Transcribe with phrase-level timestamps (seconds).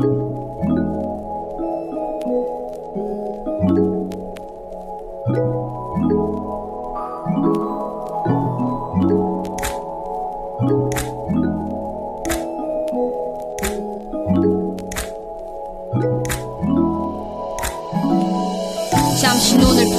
[0.00, 0.37] Thank you.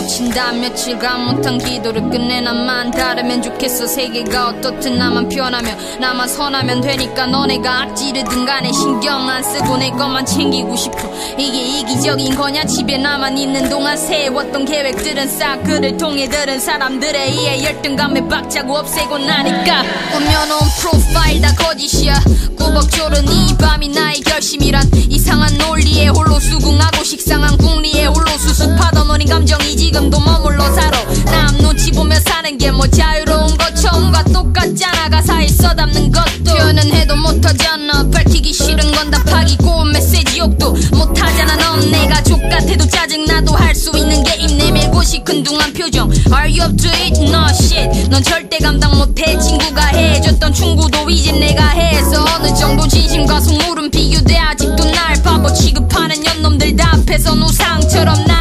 [0.09, 0.51] 붙인다.
[0.53, 3.85] 며칠간 못한 기도를 끝내 나만 다르면 좋겠어.
[3.85, 10.25] 세계가 어떻든 나만 편하면 나만 선하면 되니까 너네가 악지르든 간에 신경 안 쓰고 내 것만
[10.25, 10.97] 챙기고 싶어.
[11.37, 12.65] 이게 이기적인 거냐?
[12.65, 19.19] 집에 나만 있는 동안 세웠던 계획들은 싹 그를 통해 들은 사람들의 이해 열등감에 박자고 없애고
[19.19, 19.83] 나니까.
[20.11, 22.19] 꾸며놓은 프로파일 다 거짓이야.
[22.57, 29.77] 꾸벅조른 이 밤이 나의 결심이란 이상한 논리에 홀로 수긍하고 식상한 궁리에 홀로 수습하던 어린 감정이
[29.77, 30.97] 지금 도 머물러 살아.
[31.25, 33.75] 남 눈치 보며 사는 게 뭐 자유로운 것.
[33.75, 35.09] 처음과 똑같잖아.
[35.09, 36.43] 가사에 써담는 것도.
[36.45, 38.03] 표현은 해도 못하잖아.
[38.11, 41.91] 밝히기 싫은 건 답하기 고운 메시지 욕도 못하잖아 넌.
[41.91, 46.09] 내가 족같아도 짜증나도 할 수 있는 게 입 내밀고 시큰둥한 표정.
[46.31, 47.19] Are you up to it?
[47.29, 48.09] No shit.
[48.09, 49.37] 넌 절대 감당 못해.
[49.39, 54.37] 친구가 해줬던 충고도 이젠 내가 해서 어느 정도 진심과 속물은 비교돼.
[54.37, 58.38] 아직도 날 바보 취급하는 연놈들 다 앞에서 우상처럼 날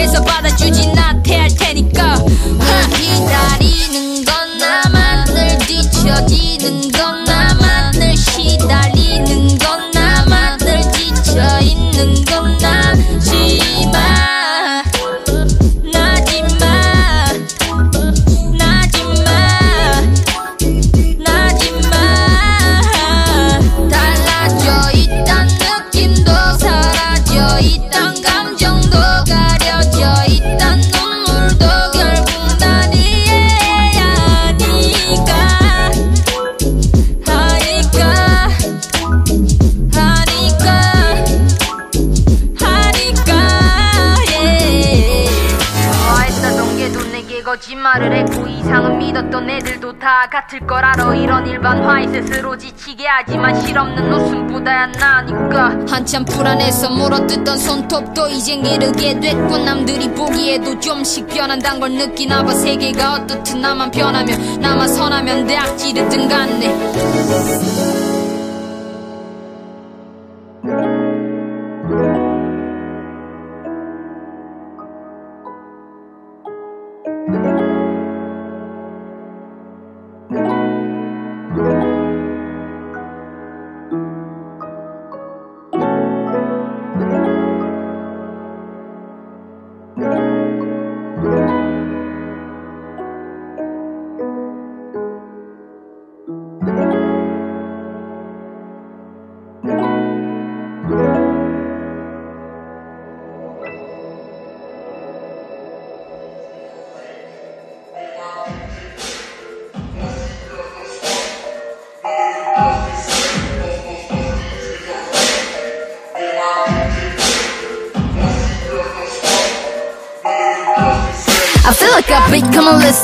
[0.00, 2.09] 불쌍해서 받아주지 나태할 테니까
[47.90, 54.12] 말을 했고 이상은 믿었던 애들도 다 같을 걸 알아 이런 일반화에 스스로 지치게 하지만 실없는
[54.12, 55.76] 웃음보다야 나니까.
[55.88, 63.14] 한참 불안해서 물어뜯던 손톱도 이젠 이르게 됐고 남들이 보기에도 좀씩 변한단 걸 느끼나 봐 세계가
[63.14, 67.79] 어떻든 나만 변하면 나만 선하면 대학 지르든 간네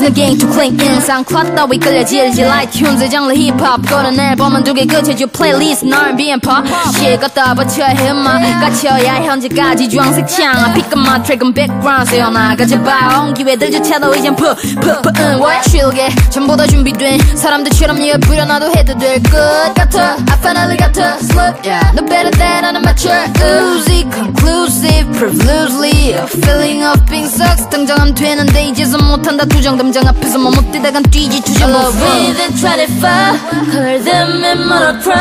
[0.06, 5.27] again to clink in SoundCloud 따위 끌려 질질 iTunes 장르 힙합 고른 앨범은 두개 끝이죠
[5.27, 10.99] 플레이리스트 R&B and pop shit 갖다 바쳐야 해 음악 갇혀야 현재까지 주황색 창 Pick up
[10.99, 17.19] my track and background 세워나가지 봐 온 기회들조차도 이젠 푸푸푸푸 what 쉴게 전부 다 준비된
[17.37, 21.91] 사람들처럼 예쁘려나도 해도 될 것 같아 I finally got to slip yeah.
[21.95, 28.65] No better than I'm mature Uzi conclusive profusely A feeling of being sucks 당장하면 되는데
[28.65, 33.36] 이제서 못한다 두정 담장 앞에 서 뭐못 뛰다간 뛰지 within 24
[33.70, 35.12] 걸음은 멀어져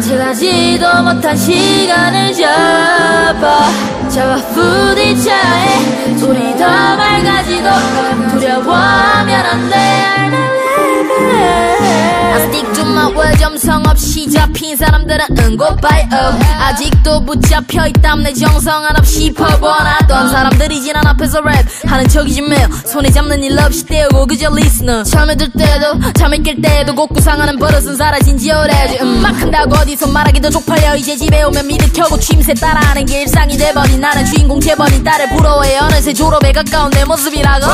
[0.00, 3.70] 지나지도 못한 시간을 잡아
[4.10, 6.16] 잡아 부딪혀해.
[6.22, 7.68] 우리 더 맑아지고
[8.32, 9.76] 두려워하면 안돼.
[9.76, 10.60] I never
[11.42, 12.09] I
[12.48, 16.08] stick to my word 점성 없이 잡힌 사람들은 응고봐요
[16.60, 23.10] 아직도 붙잡혀 있담 내 정성 한없이 퍼버놨던 사람들이 지난 앞에서 랩 하는 척이지 매일 손에
[23.10, 27.96] 잡는 일 없이 떼우고 그저 리스너 잠에 들 때도 잠에 깰 때도 곡구 상하는 버릇은
[27.96, 28.98] 사라진 지 오래지.
[29.02, 30.96] 음, 막 한다고 어디서 말하기도 쪽팔려.
[30.96, 35.78] 이제 집에 오면 미드 켜고 취임새 따라하는 게 일상이 돼버린 나는 주인공 재벌인 딸을 부러워해.
[35.78, 37.66] 어느새 졸업에 가까운 내 모습이라고.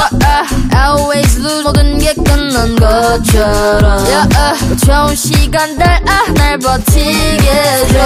[0.73, 4.05] I always lose 모든 게 끝난 것처럼.
[4.07, 7.99] Yeah, uh, 좋은 시간들 아, 날 버티게 해줘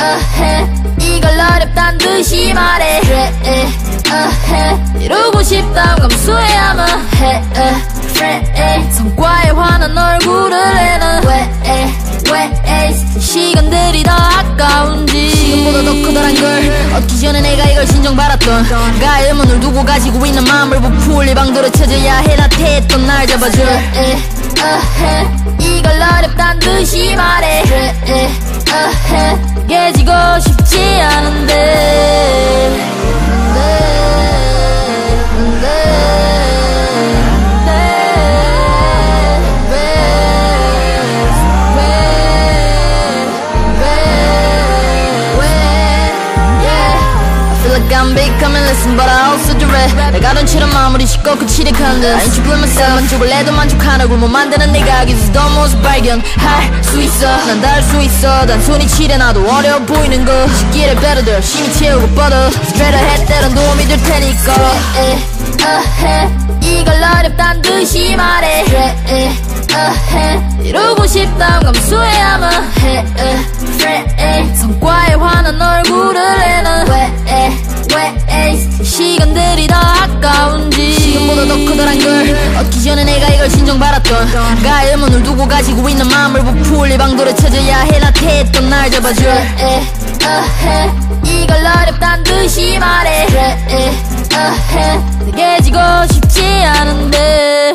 [0.00, 0.66] uh,
[1.00, 3.00] 이걸 어렵단 듯이 말해.
[3.44, 7.42] uh, 이루고 싶다면 감수해야만 해.
[7.56, 11.50] uh, 성과에 환한 얼굴을 내는 왜,
[12.32, 15.30] 왜, 시간들이 더 아까 아까운지.
[15.34, 16.92] 지금보다 더 커다란 걸.
[16.96, 22.36] 얻기 전에 내가 이걸 신정받았던 가의 문을 두고 가지고 있는 마음을 부풀리 방도를 찾아야 해
[22.36, 24.18] 나 태했던 날 잡아줄 에,
[24.60, 25.26] 어헤,
[25.60, 27.62] 이걸 어렵단 듯이 말해.
[29.68, 32.78] 깨지고 싶지 않은데
[47.88, 51.72] I feel like I'm becoming listen but I also dread 내가 던치는 마무리 쉽고 그치리
[52.42, 57.26] blame myself 만족을 해도 만족하는 굴못 만드는 내가 더 모습 발견할 수 있어.
[57.46, 58.46] 난 닿을 수 있어.
[58.46, 61.24] 단순히 칠해놔도 어려워 보이는 거 시기를 better
[61.78, 62.48] 채우고 뻗어.
[62.48, 64.52] Straight ahead 때론 도움이 될 테니까.
[64.96, 65.18] 에,
[65.64, 66.28] 어헤,
[66.62, 68.64] 이걸 어렵단 듯이 말해.
[69.08, 69.32] 에,
[69.74, 75.37] 어헤, 이루고 싶다면 감수해야만 해 에, 에, 성과에 화
[81.98, 82.56] 더 커다란 걸.
[82.64, 87.80] 얻기 전에 내가 이걸 신정받았던 가의 문을 두고 가지고 있는 마음을 부풀 리 방도를 찾아야
[87.80, 89.82] 해 나태했던 날 잡아줄 에,
[90.24, 90.90] 어헤,
[91.24, 93.26] 이걸 어렵단 듯이 말해.
[93.68, 93.92] 에,
[94.34, 95.00] 어헤,
[95.36, 95.78] 깨지고
[96.12, 97.74] 싶지 않은데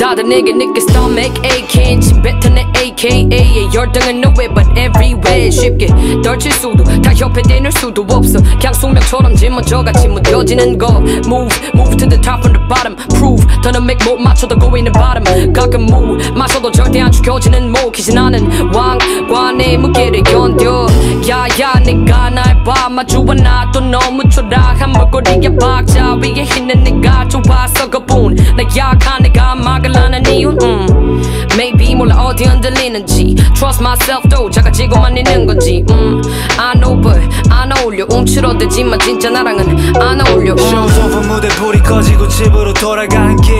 [0.00, 2.00] 다들 내게 느껴 stomach aching.
[2.00, 5.50] 침뱉어내 AKA 열등은 nowhere but everywhere.
[5.50, 5.88] 쉽게
[6.24, 8.40] 덜칠 수도 다 옆에 대놓을 수도 없어.
[8.40, 10.88] 그냥 숙명처럼 짊어져같이 무뎌지는 거
[11.26, 12.96] Move, move to the top from the bottom.
[13.14, 15.52] Prove, 더는 make 못 맞춰도 go in the bottom.
[15.52, 20.86] 가끔 move, 마셔도 절대 안 죽여지는 목이지 나는 왕관의 무게를 견뎌.
[21.28, 28.64] 야야 내가 날봐 마주와 나도 너무 초라한 물거리에 박자 위에 있는 내가 좋아서 그뿐 나
[28.76, 31.22] 약한 내가 막을 하는 이유 음.
[31.54, 36.22] Maybe 몰라 어디 흔들리는지 Trust myself though 작아지고만 있는 건지 음.
[36.58, 37.20] I know but
[37.50, 40.58] 안 어울려 움츠러들지만 진짜 나랑은 안 어울려 음.
[40.58, 43.54] Shows over 무대 불이 꺼지고 집으로 돌아가는 길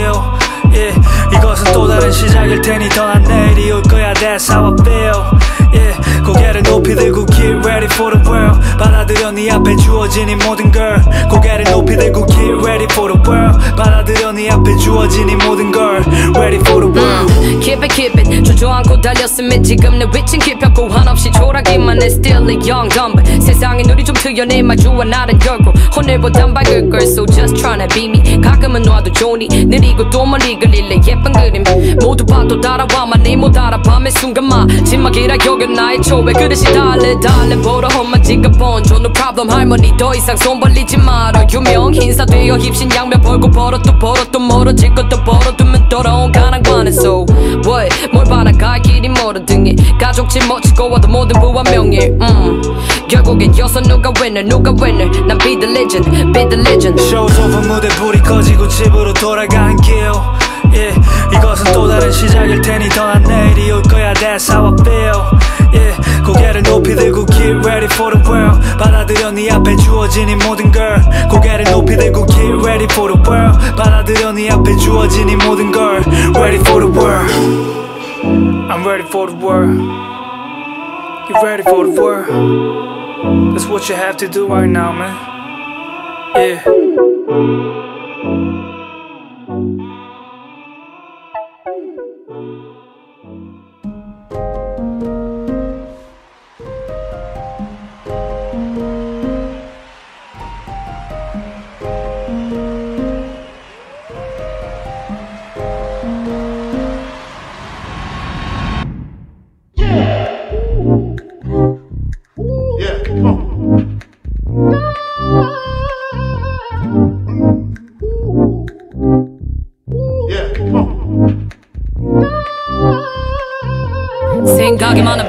[0.72, 1.00] yeah.
[1.34, 5.49] 이것은 또 다른 시작일 테니 더난 내일이 올 거야 That's how I feel.
[6.24, 8.58] 고개를 높이 들고 get ready for the world.
[8.78, 11.00] 받아들여 네 앞에 주어진 이 모든 걸.
[11.30, 13.58] 고개를 높이 들고 get ready for the world.
[13.76, 16.02] 받아들여 네 앞에 주어진 이 모든 걸.
[16.36, 17.32] Ready for the world.
[17.60, 18.44] Keep it keep it.
[18.44, 23.14] 주저앉고 달렸으면 지금 내 위친 깊었고 한없이 초라기만 해 Still a young dumb.
[23.40, 27.00] 세상에 눈이 좀 트여 내 마주와 나는 결국 오늘보단 밝을 걸.
[27.02, 28.40] So just tryna be me.
[28.40, 31.62] 가끔은 놔도 좋으니 느리고 또 멀리 걸릴래 예쁜 그림.
[32.00, 37.56] 모두 봐도 따라와만 내못 알아 밤의 순간 마지막이라 여겨 나의 초회 그릇이 달래 달래.
[37.56, 38.22] 보러 험한
[38.58, 39.50] 번져 No problem.
[39.50, 41.44] 할머니 더 이상 손 벌리지 마라.
[41.52, 46.92] 유명 인사 되어 힙신 양면 벌고 벌어 또 벌어 또 멀어질 것도 벌어두면 돌아온 가난관은
[46.92, 47.26] So
[47.66, 47.90] what?
[48.12, 48.52] 뭘 바라.
[48.52, 49.74] 갈 길이 멀어 등에.
[50.00, 52.06] 가족 짊어지고 와도 모든 부와 명예.
[52.20, 52.62] 음.
[53.08, 55.10] 결국엔 여서 누가 winner 누가 winner?
[55.26, 57.02] 난 be the legend be the legend.
[57.02, 59.94] Shows over 무대 불이 꺼지고 집으로 돌아가는 길.
[60.72, 60.94] yeah.
[61.34, 64.12] 이것은 또 다른 시작일 테니 더난 내일이 올 거야.
[64.14, 65.95] That's how I feel yeah.
[66.25, 71.01] 고개를 높이 들고 get ready for the world 받아들여 네 앞에 주어진 이 모든 걸
[71.29, 76.01] 고개를 높이 들고 get ready for the world 받아들여 네 앞에 주어진 이 모든 걸
[76.35, 77.31] Ready for the world
[78.71, 79.77] I'm ready for the world
[81.29, 82.27] You ready for the world
[83.53, 85.15] That's what you have to do right now man
[86.35, 86.61] Yeah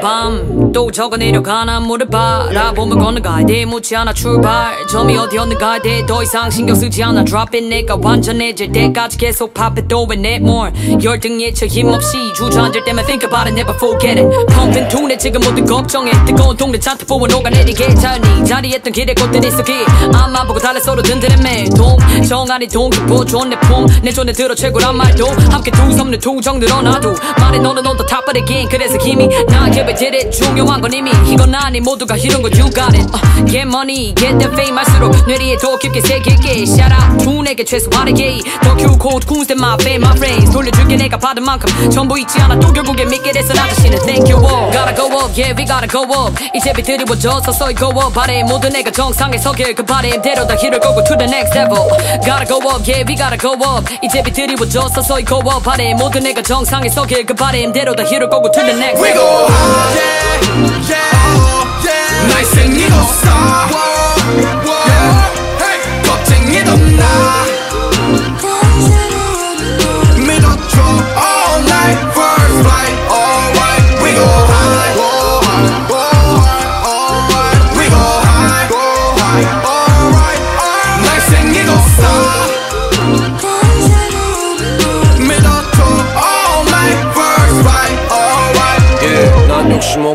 [0.01, 0.40] bum.
[0.73, 4.75] 또 적어 내려가나 물어봐 라보면 건너가야 돼 묻지 않아 출발.
[4.87, 7.23] 점이 어디였는가에 대해 더 이상 신경 쓰지 않아.
[7.25, 10.71] Drop it 내가 완전해질 때까지 계속 pop it throw it net more.
[11.03, 14.45] 열등 예측 힘없이 주저앉을 때만 think about it never forget it.
[14.53, 17.95] 펑핑 둔에 지금 모든 걱정에 뜨거운 동네 잔뜩 부어 녹아내리게.
[17.95, 19.73] 자연히 자리했던 길에 꽃들이 속이
[20.13, 25.27] 앞만 보고 달래 서로 든든해 동정 아니 동기부 좋은 내품내 손에 들어 최고란 말도.
[25.51, 27.13] 함께 두 섬는 투정 늘어나도.
[27.39, 28.69] 말해 너는 the top of the game.
[28.69, 32.49] 그래서 힘이 나게 왜 did it 중요 한 건 이미 이건 아니 모두가 이런 거
[32.49, 36.91] you got it uh, get money get the fame 할수록 뇌리에 더 깊게 새길게 shout
[36.93, 41.89] out 둔에게 최소한의 예의 더 큐고 군스 my fame my friends 돌려줄게 내가 받은 만큼
[41.91, 45.31] 전부 잊지 않아 또 결국에 믿게 됐어 나 자신을 thank you all gotta go up
[45.39, 49.75] yeah we gotta go up 이제 비드리워져 서서히 go up 바래 모든 애가 정상에 서길
[49.75, 51.85] 그 바램대로 다 길을 걷고 to the next level
[52.25, 56.25] gotta go up yeah we gotta go up 이제 비드리워져 서서히 go up 바래 모든
[56.25, 59.95] 애가 정상에 서길 그 바램대로 다 길을 걷고 to the next We level go high,
[59.95, 60.50] yeah.
[62.27, 63.69] 날 생기고 star,
[64.65, 65.33] yeah.
[65.59, 67.50] Hey, 겁쟁이도 나.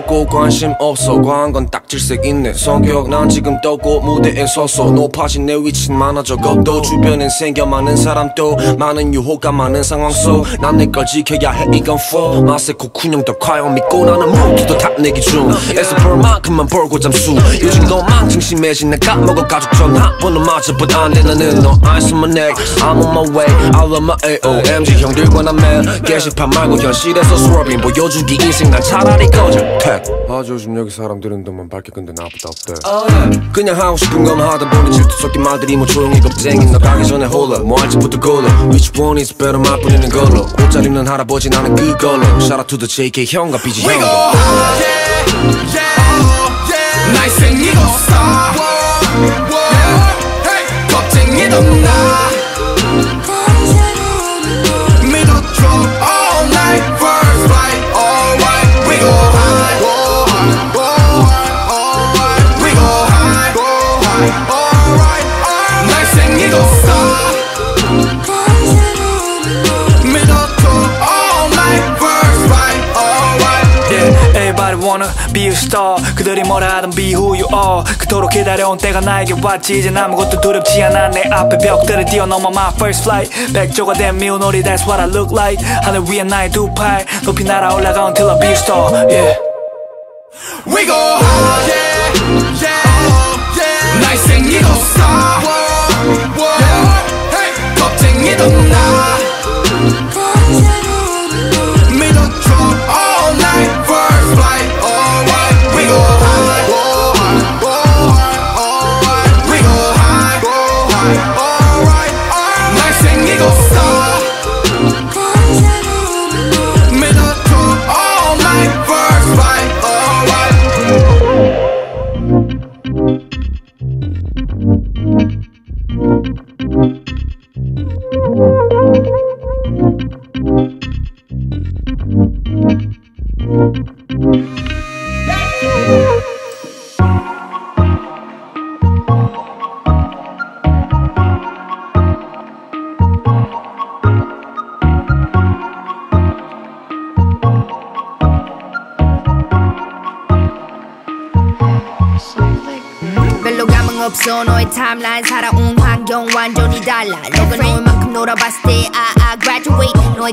[0.06, 1.20] 없고 관심 없어.
[1.20, 2.54] 과한 건 딱 질색 있네.
[2.54, 8.56] 성격 난 지금 떴고 무대에 서서 높아진 내 위치는 많아져 것도 주변엔 생겨 많은 사람도
[8.78, 11.66] 많은 유혹과 많은 상황 속난 내 걸 지켜야 해.
[11.74, 12.40] 이건 for.
[12.42, 17.34] 마세코 군형도 과연 믿고 나는 모두도 탑내기 중 애써 벌 만큼만 벌고 잠수.
[17.60, 21.22] 요즘 너만 중심해진 내 까먹어 가족 전화번호마저 안돼.
[21.24, 22.54] 나는 너 eyes on my neck.
[22.78, 23.46] I'm on my way.
[23.74, 29.26] I love my AOMG 형들과 난 매일 게시판 말고 현실에서 swerving 보여주기 인생 난 차라리
[29.28, 29.60] 꺼져
[30.02, 32.74] 택 아주 요즘 여기 사람들은 너만 밝게 근데 나보다 없대.
[33.52, 37.26] 그냥 하고 싶은 것만 하다 보니 질투 섞인 말들이 뭐 조용히 겁쟁이 너 가기 전에
[37.26, 40.46] 홀라 뭐 할지부터 골라 Which one is better 맛보리는 걸로.
[40.64, 42.22] 옷잘 입는 할아버지 나는 그걸로.
[42.40, 44.76] Shout out to the JK 형과 BG We go yeah,
[45.72, 45.96] yeah,
[46.68, 47.12] yeah.
[47.12, 47.80] 날 생기고
[50.90, 52.15] 겁쟁이도 나.
[74.95, 79.35] wanna be a star 그들이 뭐라 하든 be who you are 그토록 기다려온 때가 나에게
[79.41, 84.41] 왔지 이젠 아무것도 두렵지 않아 내 앞에 벽들을 뛰어넘어 my first flight 백조가 된 미운
[84.43, 88.49] 오리 that's what I look like 하늘 위에 나의 두팔 높이 날아올라가 until I be
[88.49, 89.35] a star yeah
[90.65, 92.13] We go high, yeah,
[92.61, 94.01] yeah, yeah.
[94.01, 95.43] 날 생기고 star,
[96.61, 97.35] yeah.
[97.35, 98.74] Hey, 겁쟁이도 나.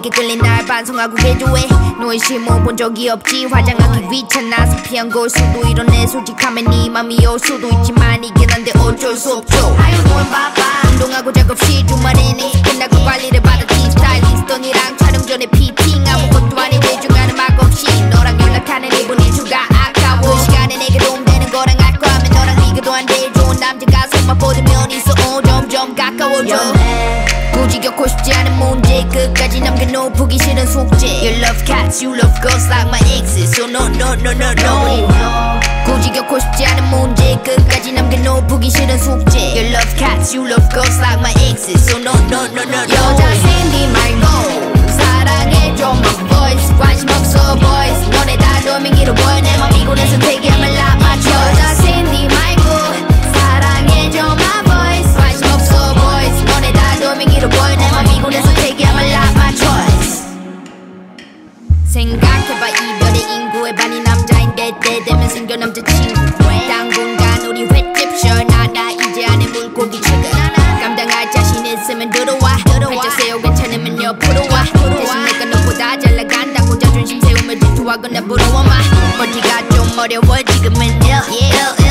[0.03, 1.65] 너에게 끌린 날 반성하고 개조해.
[2.00, 3.45] 너의 실물 본 적이 없지.
[3.45, 6.05] 화장하기 귀찮아서 피한 걸 수도 이런 내.
[6.05, 9.57] 솔직함에 네 맘이 올 수도 있지만 이게 난데 어쩔 수 없죠.
[9.57, 13.91] you doing 바빠 운동하고 작업시 주말에는 끝나고 관리를 받았지.
[13.91, 16.03] 스타일리스트 언니랑 촬영 전에 피팅.
[16.05, 20.36] 아무것도 아닌 대중하는 막 없이 너랑 연락하는 이분 일주가 아까워.
[20.36, 23.31] 그 시간에 내게 도움되는 거랑 할 거면 너랑 비교도 안돼.
[23.33, 25.13] 좋은 남자가 손만 뻗으면 있어.
[25.13, 26.57] 어, 점점 가까워져
[27.53, 28.05] 굳이 겪고
[28.63, 29.03] 문제.
[29.12, 31.07] 끝까지 남겨놓 보기 싫은 숙제.
[31.07, 35.60] You love cats, you love girls like my exes So no no no no no.
[35.86, 37.38] 굳이 겪고 싶지 않은 문제.
[37.43, 39.39] 끝까지 남겨놓 보기 싫은 숙제.
[39.55, 42.95] You love cats, you love girls like my exes So no no no no no.
[42.95, 48.10] 여자 샌디 말고 사랑해줘 my boys, 관심 없어 boys.
[48.12, 49.69] 너네 다 도민기로 보여 내맘.
[49.72, 52.52] 피곤해서 대기함을 낮맞춰 여자 샌디 말고
[57.25, 60.23] making it a boy 내 맘 미곤해서 take it I'm alive my choice.
[61.87, 66.13] 생각해봐 이별의 인구의 반이 남자인데 때 되면 생겨 남자친구
[66.67, 67.45] 당분간.
[67.47, 70.31] 우리 횟집 쉬어나 나 이제 안에 물고기 출근
[70.81, 72.57] 감당할 자신 있으면 들어와.
[72.67, 74.63] 활짝 세워 괜찮으면 옆으로 와.
[74.97, 78.73] 대신 내가 너보다 잘 나간다고 자존심 세우며 질투하거나 부러워 마.
[79.17, 81.82] 머리가 좀 어려워 지금은 ill, ill, ill.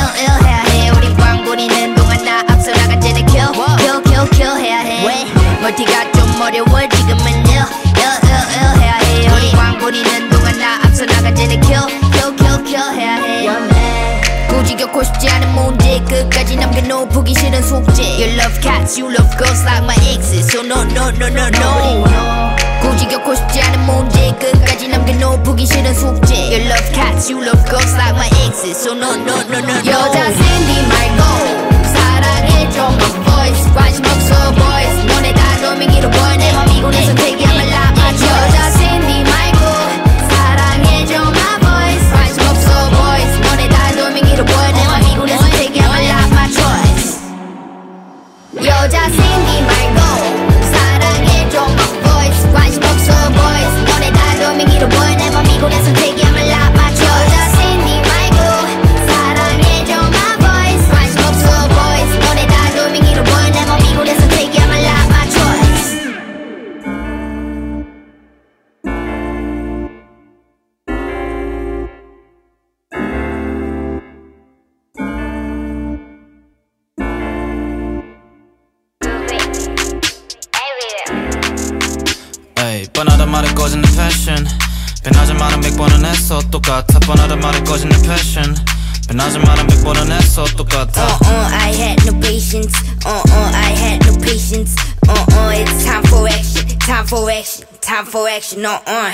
[6.42, 11.86] 어려워 지금은 ill ill ill ill 해야 해 우리 광고리는 동안 나 앞서 나가지는 kill
[12.10, 18.02] kill kill kill 해야 해 굳이 겪고 싶지 않은 문제 끝까지 남겨놓 보기 싫은 숙제
[18.02, 22.54] You love cats, you love girls like my exes So no no no no no
[22.80, 27.64] 굳이 겪고 싶지 않은 문제 끝까지 남겨놓 보기 싫은 숙제 You love cats, you love
[27.70, 31.22] girls like my exes So no no no no no 여자 샌디 말고
[31.94, 36.31] 사랑해줘 my voice 관심 없어 boys 너네 다 로밍이로 보
[36.82, 39.58] 여 내맘 이곳에 선택이 아마 라마 여자 샌디 말고
[40.28, 42.10] 사랑해줘 my voice.
[42.12, 43.40] 관심 없어 boys.
[43.40, 47.20] 너네 다 로밍이로 보여 내맘 이곳에 선택이 아마 라마 choice
[48.66, 49.51] 여자 샌디
[90.61, 92.73] 똑같아 Uh uh, I had no patience.
[93.05, 94.75] Uh uh, I had no patience.
[95.07, 96.67] Uh uh, it's time for action.
[96.79, 97.65] Time for action.
[97.81, 98.65] Time for action.
[98.65, 99.13] Uh uh.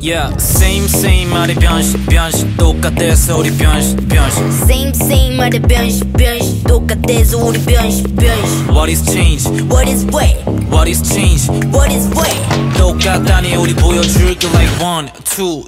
[0.00, 6.62] Yeah same same 말이 변신 변신 똑같아 소리 변신 변신 Same same 말에 변신 변신
[6.64, 8.68] 똑같아서 우리 변신 변신.
[8.68, 10.36] What is change What is what?
[10.68, 12.36] What is change What is what?
[12.76, 15.64] 똑같다니 우리 보여줄게 like one two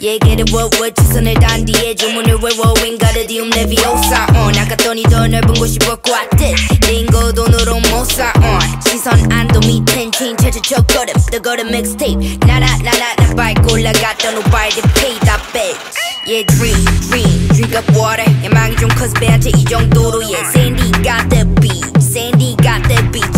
[0.00, 6.54] 얘기를 what 최선을 다한 뒤에 주문을 외워 윙가르디움 레비오사 on 아까더니 더 넓은 곳이 같듯
[6.88, 13.14] 링고 돈으로 못사 on 시선 안도 밑엔 친 체체 첫걸음 The 걸음 mixtape 나나 나나
[13.16, 15.76] 나 올라갔던 오빠의 pay that bitch
[16.28, 16.78] Yeah dream
[17.10, 21.84] dream drink up water 야망이 좀 커서 배한테 이 정도로 yeah Sandy got the beat
[21.98, 23.37] Sandy got the beat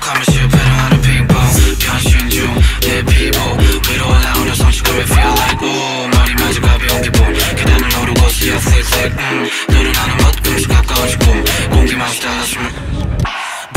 [0.00, 1.36] 툭하면 실패를 하는 핑퐁.
[1.78, 3.38] 변신 중내 피부.
[3.90, 7.32] 위로 올라오는 성취감에 feel like 오 머리 맞은 가벼운 기분.
[7.56, 12.89] 계단을 오르고 스쳐 flick flick 음, 늘어나는 멋꿈씩 가까워진 꿈 공기만 쏟아지면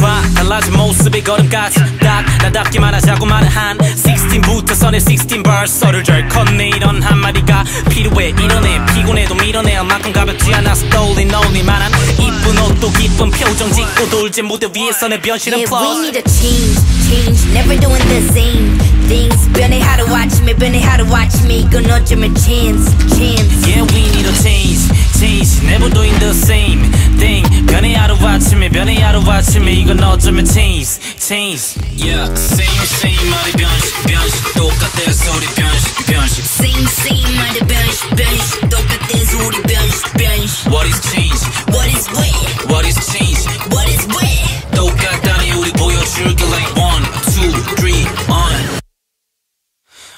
[0.03, 0.21] 봐.
[0.35, 8.29] 달라진 모습의 걸음까지 딱 나답기만 하자고만 한 16부터 선의 16 벌써를 절컸네 이런 한마디가 필요해.
[8.29, 14.67] 이뤄내 피곤해도 밀어낼 만큼 가볍지 않아서 떠올린 너울릴만한 이쁜 옷도 기쁜 표정 짓고 돌지 무대
[14.75, 20.54] 위에서 내 변신은 Yeah need a change change never doing the same things 변해 하루아침에
[20.54, 24.80] 변해 하루아침에 이건 어쩌면 chance chance Yeah we need a change
[25.18, 26.82] change never doing the same
[27.18, 34.52] thing 변해 하루아침에 변해 하루아침에 이건 어쩌면 change change Yeah same same 말이 변신 변신
[34.54, 41.00] 똑같아 소리 변신 변신 Same same 말에 변신 변신 똑같아서 우리 변신 변신 What is
[41.11, 42.28] change What is what?
[42.68, 43.81] What is change What is what?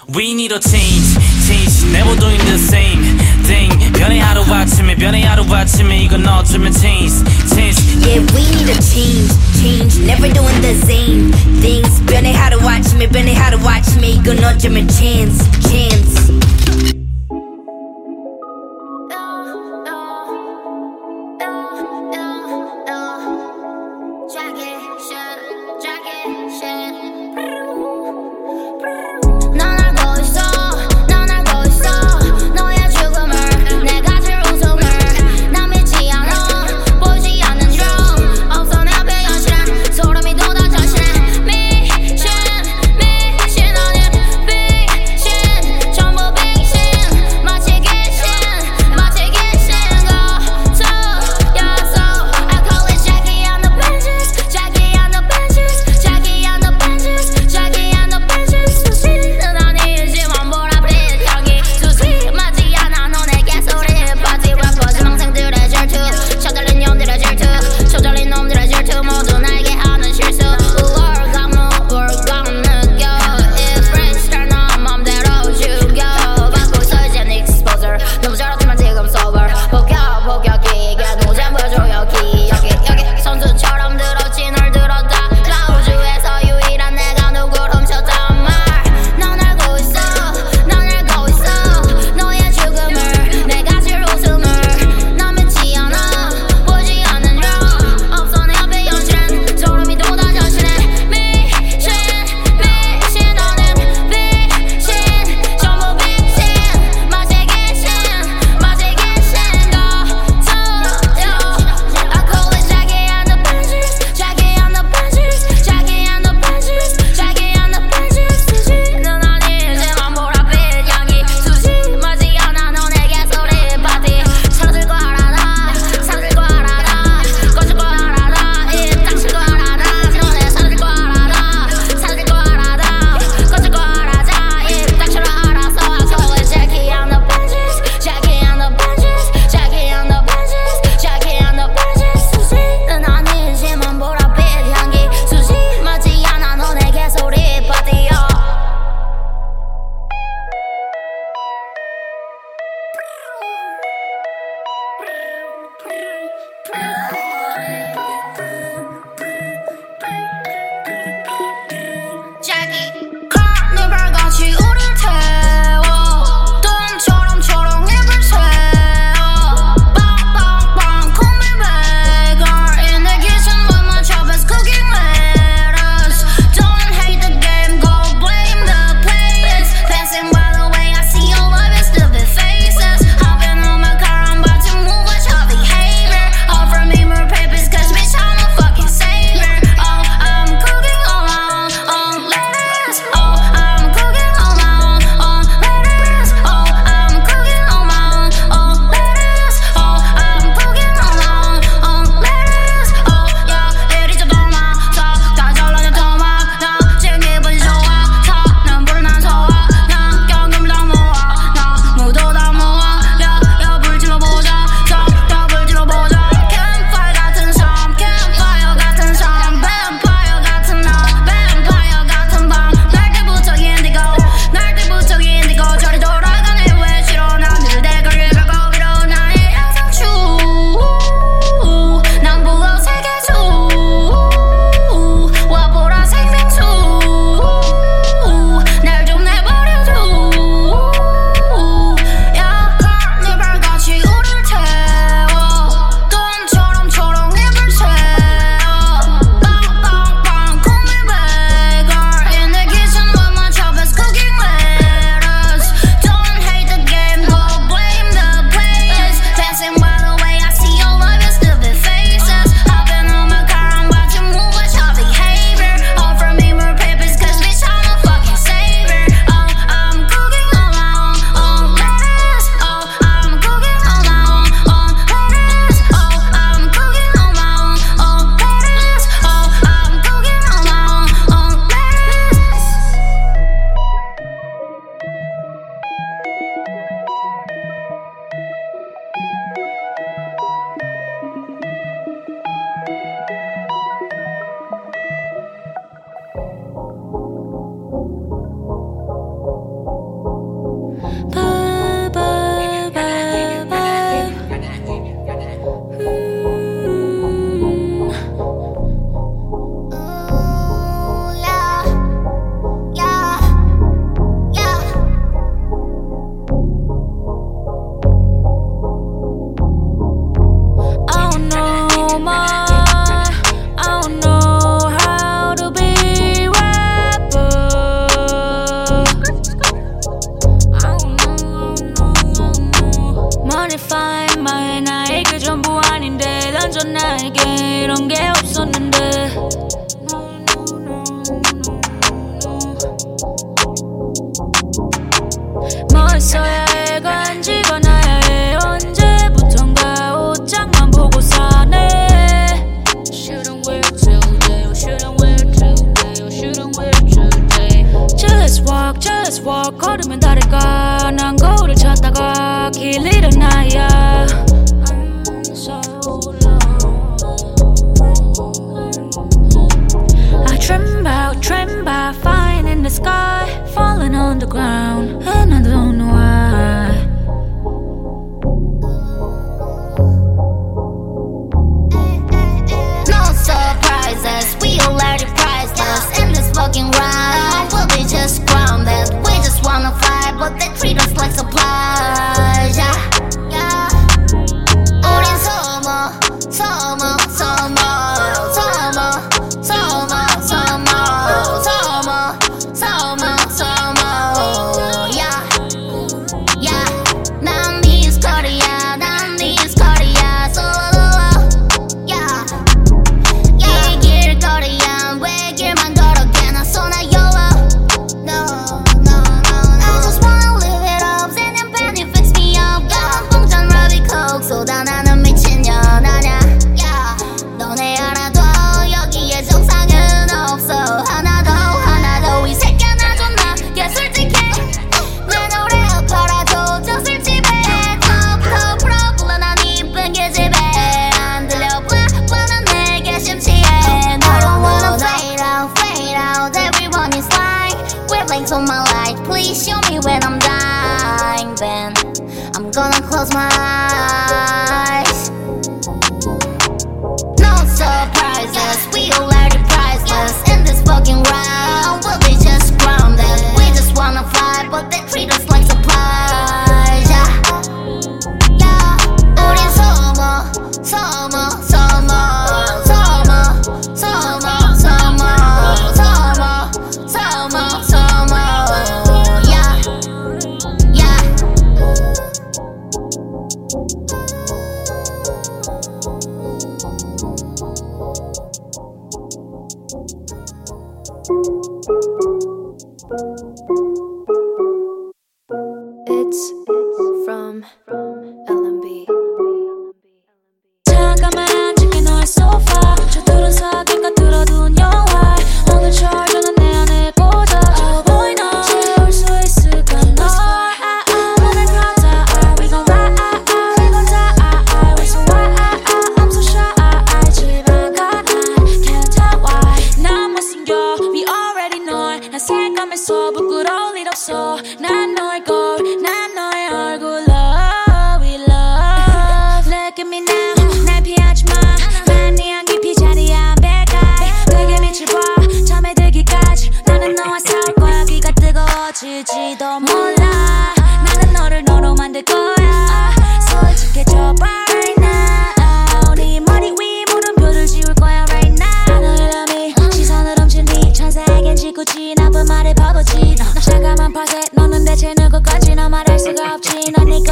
[0.09, 1.15] We need a change,
[1.47, 3.01] change, never doing the same
[3.45, 3.71] thing.
[3.93, 7.23] 변해 하루아침에, 변해 하루아침에 이건 어쩌면 change,
[7.55, 7.79] change.
[8.05, 12.03] Yeah, we need a change, change, never doing the same things.
[12.07, 15.39] 변해 하루아침에, 변해 하루아침에 이건 어쩌면 chance,
[15.69, 16.54] chance.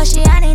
[0.06, 0.53] She ain't.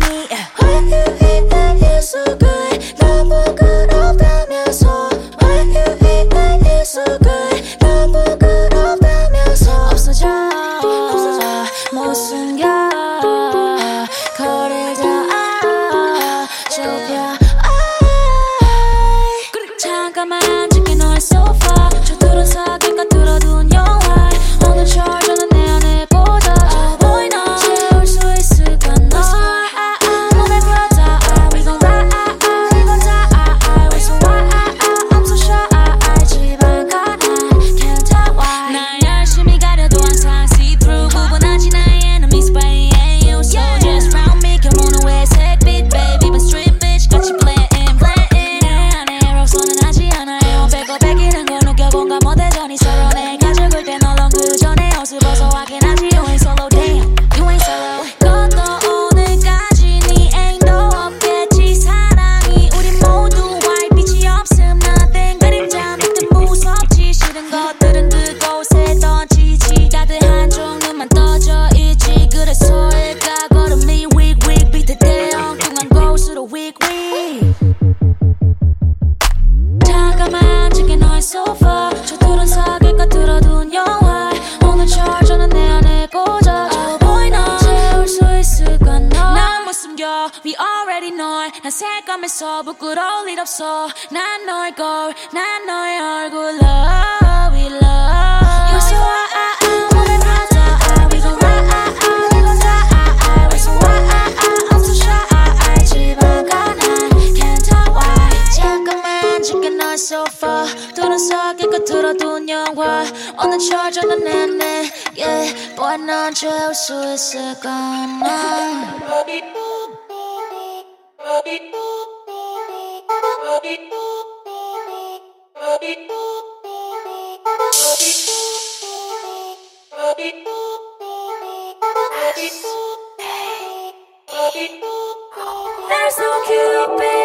[135.89, 137.18] There's no cupid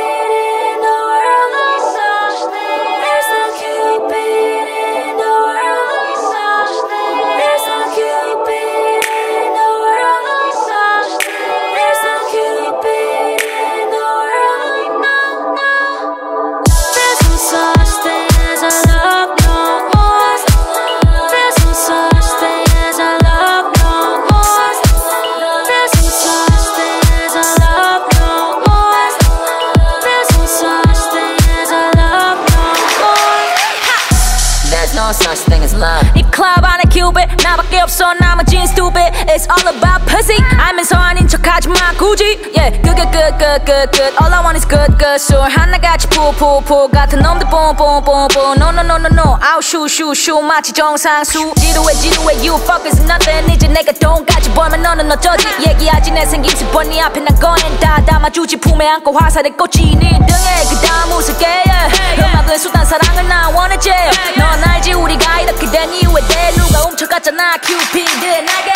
[49.94, 51.54] 슈슈슈 마치 정상수.
[51.54, 53.52] 지루해 지루해 you fuckers nothing.
[53.54, 55.46] 이제 내가 돈 같이 벌면 너는 어쩌지?
[55.68, 58.56] 얘기하지 내 생김새 뻔히 앞에 난 거엔 다 담아주지.
[58.56, 62.18] 품에 안고 화살에 꽃이 네 등에 그 다음 웃을게 yeah.
[62.18, 63.90] 음악은 수단 사랑은 나 원했지.
[64.36, 64.94] 넌 알지?
[64.94, 67.58] 우리가 이렇게 된 이유에 대해 누가 훔쳐갔잖아.
[67.58, 68.72] 큐피드 나게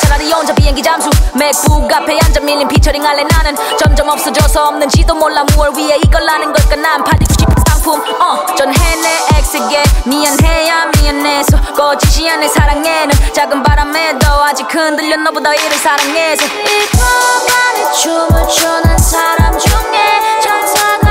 [0.00, 1.10] 차라리 혼자 비행기 잠수.
[1.34, 3.24] 맥북 앞에 앉아 밀린 피처링 할래?
[3.24, 5.44] 나는 점점 없어져서 없는지도 몰라.
[5.54, 6.76] 무얼 위해 이걸 하는 걸까?
[6.76, 14.26] 난 파디 94 작품 어, 전 해내 엑스게 미안해야 미안해서 꺼지지 않을 사랑에는 작은 바람에도
[14.44, 21.09] 아직 흔들려 너보다 이를 사랑해서 이동안에 춤을 추는 사람 중에 잘 살아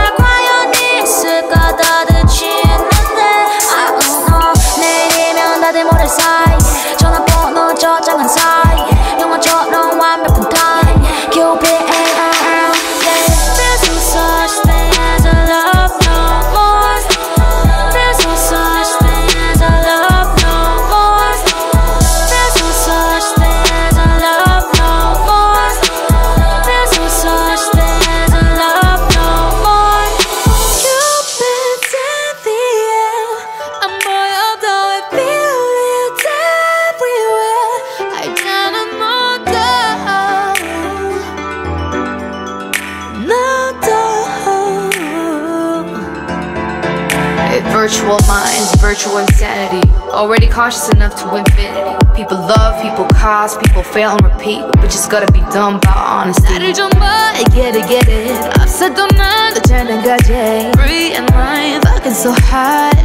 [53.88, 54.62] fail and repeat.
[54.82, 56.48] We just gotta be dumb about honesty.
[56.52, 58.60] 나를 좀 봐, I get it, get it.
[58.60, 60.70] 앞서도 난더 잘나가지.
[60.76, 62.96] Free and mind, fucking so hot.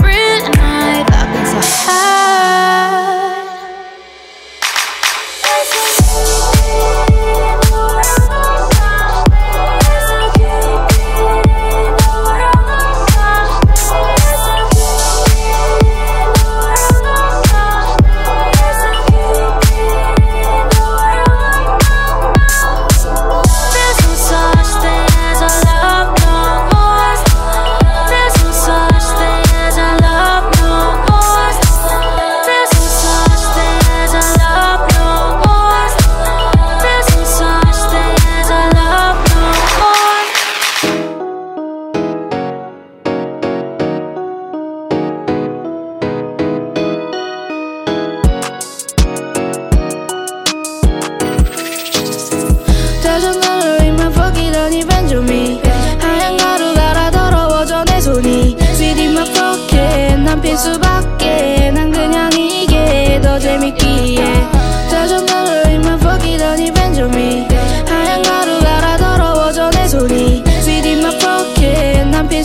[0.00, 3.05] Free and mind, fucking so hot.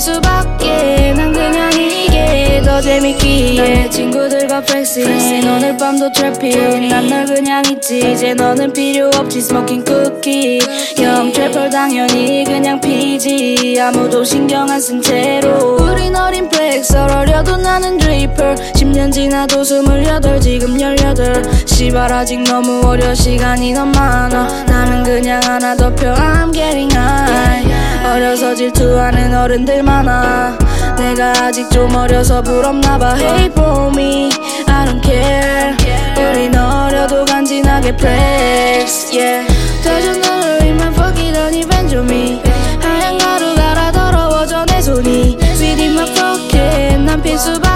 [0.03, 5.05] 수밖에 난 그냥 이게 더 재밌기에 친구들과 flexing
[5.49, 8.13] 오늘 밤도 trapping 난 널 그냥 있지.
[8.13, 9.41] 이제 너는 필요 없지.
[9.41, 10.59] smoking cookie
[10.97, 13.79] 형 trapper 당연히 그냥 피지.
[13.81, 15.77] 아무도 신경 안 쓴 채로.
[15.77, 23.15] 우린 어린 flex 어려도 나는 dripper 10년 지나도 28 지금 18 시발 아직 너무 어려
[23.15, 24.65] 시간이 너무 많아.
[24.65, 27.72] 나는 그냥 하나 더 펴 I'm getting high
[28.05, 30.59] 어려서 질투하는 어른들 많아.
[30.97, 33.17] 내가 아직 좀 어려서 부럽나봐.
[33.19, 34.31] Hey for me
[34.69, 35.77] I don't care.
[36.19, 39.47] 우린 어려도 간지나게 flex yeah.
[39.83, 42.43] 대전 너를 위만 it on benjo미.
[42.81, 45.39] 하얀 가루 갈아 더러워져 내 손이.
[45.61, 47.72] With my pocket 난 필수밖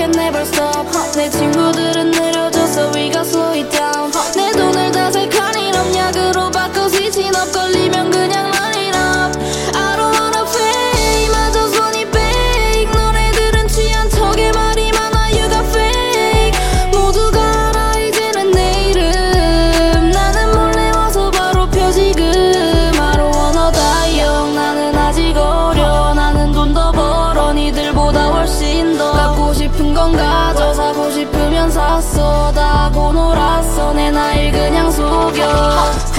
[0.00, 0.86] can never stop.
[1.14, 1.50] 내친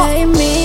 [0.01, 0.60] Call me.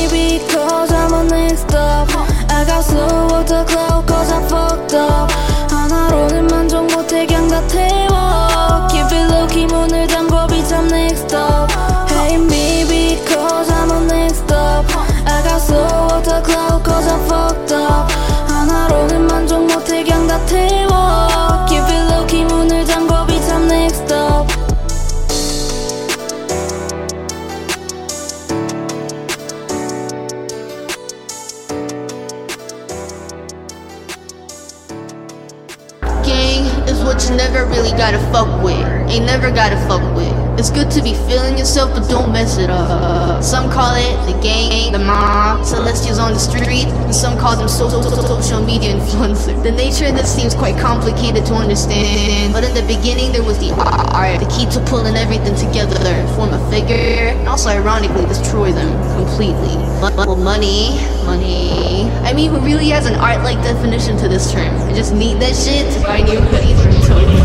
[39.16, 40.28] Ain't never gotta fuck with.
[40.58, 43.42] It's good to be feeling yourself, but don't mess it up.
[43.42, 47.66] Some call it the gang, the mob, celestials on the street, and some call them
[47.66, 49.62] so- so- so- social media influencers.
[49.62, 53.56] The nature of this seems quite complicated to understand, but in the beginning there was
[53.56, 53.72] the
[54.12, 58.92] art, the key to pulling everything together, form a figure, and also ironically destroy them
[59.16, 59.78] completely.
[59.98, 62.10] But well, money, money.
[62.22, 64.76] I mean, who really has an art-like definition to this term?
[64.90, 67.35] I just need that shit to buy new hoodies.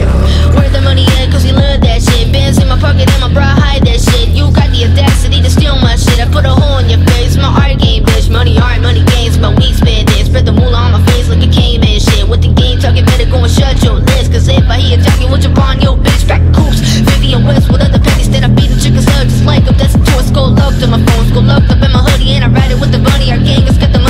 [0.55, 1.31] Where the money at?
[1.31, 2.31] Cause we love that shit.
[2.31, 4.29] Bands in my pocket and my bra hide that shit.
[4.29, 6.19] You got the audacity to steal my shit.
[6.19, 7.37] I put a hole in your face.
[7.37, 8.29] My art game, bitch.
[8.29, 9.37] Money art, money games.
[9.37, 10.25] But we spend it.
[10.27, 12.27] Spread the moolah on my face like a caveman shit.
[12.27, 14.27] With the game talking, better go and shut your lips.
[14.27, 16.27] Cause if I hear talking, what you on your bitch?
[16.27, 16.83] Back coops.
[17.07, 18.29] Vivian West with other pennies.
[18.29, 19.77] Then I beat the chickens up just like them.
[19.77, 20.21] That's a tour.
[20.25, 21.25] Skull locked on my phone.
[21.31, 22.35] Skull locked up in my hoodie.
[22.35, 23.31] And I ride it with the bunny.
[23.31, 24.00] Our gang has got the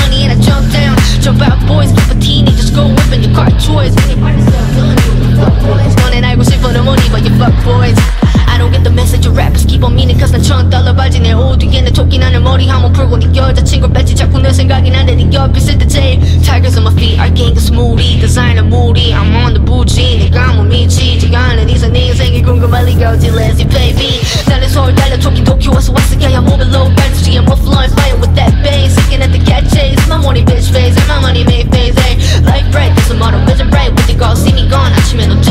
[25.20, 28.34] 서울 달려 토끼 도쿄 와서 왔어 yeah I'm moving low balance I'm offline fire with
[28.34, 31.68] that bass Looking at the cat chase my money bitch face and my money made
[31.70, 34.92] face hey Life bright there's a model vision bright with the girl see me gone
[34.96, 35.49] 아침엔 어쩌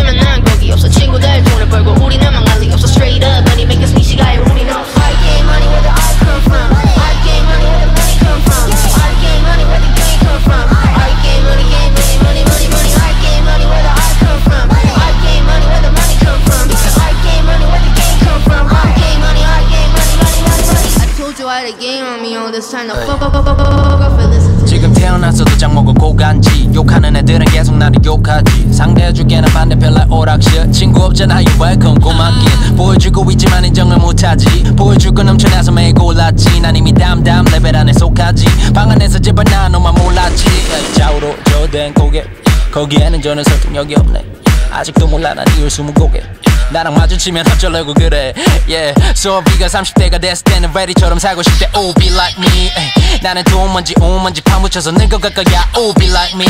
[22.81, 22.89] time.
[22.89, 25.93] Now fuck, fuck, fuck, fuck, fuck, fuck, fuck, listen to 지금 태어나서 없어도 장 먹어
[25.93, 26.71] 고간지.
[26.75, 28.73] 욕하는 애들은 계속 나를 욕하지.
[28.73, 30.71] 상대해줄게는 반대편 날 오락실.
[30.73, 32.77] 친구 없잖아 you welcome 고맙긴.
[32.77, 34.65] 보여주고 있지만 인정을 못하지.
[34.77, 36.61] 보여줄 건 넘쳐나서 매일 골랐지.
[36.61, 38.73] 난 이미 담담 레벨 안에 속하지.
[38.73, 40.47] 방 안에서 제발 나 너만 몰랐지.
[40.95, 42.25] 좌우로 저된 고개.
[42.73, 44.25] 거기에는 저는 설득력이 없네.
[44.73, 46.23] 아직도 몰라 난 이을 숨은 고개
[46.72, 48.34] 나랑 마주치면 어쩌려고 그래
[48.68, 48.94] yeah.
[49.14, 53.20] 소비가 30대가 됐을 때는 레디처럼 살고 싶대 Oh be like me 에이.
[53.22, 56.46] 나는 돈 먼지 옷 먼지 파묻혀서 늙어갈 거야 Oh be like me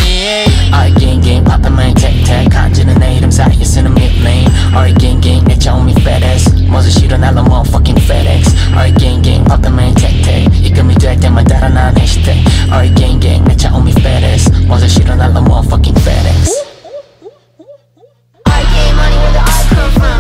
[0.72, 5.22] I gang gang poppin' my tech tech 간지는 내 이름 사이에 쓰는 닉네임 I gang
[5.22, 9.94] gang 내 처음이 fat ass 먼저 실어 날라 motherfucking FedEx I gang gang poppin' my
[9.94, 14.88] tech tech 입금이 될 때마다 난 해시태그 I gang gang 내 처음이 fat ass 먼저
[14.88, 16.69] 실어 날라 motherfucking FedEx
[19.81, 20.20] the front.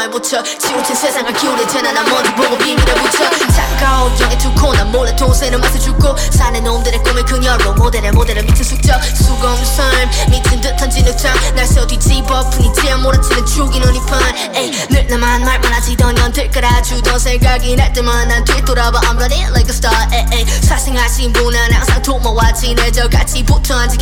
[0.00, 0.42] 말 붙여.
[0.42, 3.28] 지우친 세상을 기울일 테나 난 먼저 보고 비밀을 붙여.
[3.52, 6.16] 차가운 영의 두코, 난 몰래 동생을 맛을 주고.
[6.30, 8.98] 사는 놈들의 꿈을 그녀로 모델에 모델을 미친 숙적.
[9.14, 9.90] 수검 삶,
[10.30, 11.54] 미친 듯한 진흙장.
[11.54, 14.20] 날서 뒤집어, 분이지야 몰아치는 죽이는 이판.
[14.88, 19.00] 늘 나만 말만 하지던 연들 깔아주던 생각이 날 때만 난 뒤돌아봐.
[19.00, 19.94] I'm running like a star,
[20.32, 20.46] 에이.
[20.62, 23.96] 사생하신 분은 항상 도모와 지내져 같이 붙어 앉아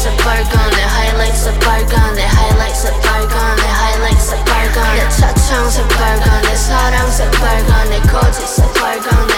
[0.00, 4.96] highlights 빨간, 내 highlights 빨간, 내 highlights 빨간, 내 highlights 빨간.
[4.96, 9.34] 내 차창 새빨간, 내 사랑 새빨간, 내 거짓 새빨간, 내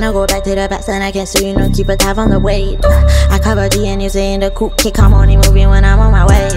[0.00, 2.18] Tryna go back to the past and I can't see you know keep a tab
[2.18, 2.80] on the weight.
[3.28, 6.48] I cover and you saying the cool kick harmony moving when I'm on my way.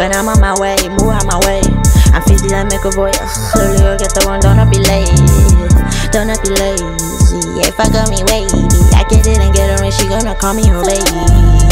[0.00, 1.60] When I'm on my way, move out my way.
[2.16, 3.12] I'm 50 like make a boy.
[3.12, 5.12] Slowly you'll get the one, don't be late.
[6.16, 7.60] Don't be lazy.
[7.60, 8.48] If I got me, wait.
[8.96, 11.65] I get it and get her and she gonna call me her baby.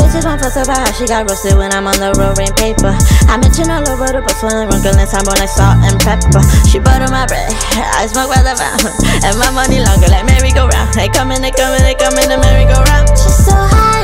[0.00, 2.96] Bitches want fuss about how she got roasted when I'm on the road in paper.
[3.28, 6.40] I mention all over the bus when I'm wrinkling time on like salt and pepper.
[6.64, 10.96] She butter my bread, I smoke by the fountain, and my money longer like merry-go-round.
[10.96, 13.12] They coming, they coming, they coming to merry-go-round.
[13.12, 14.02] She's so high,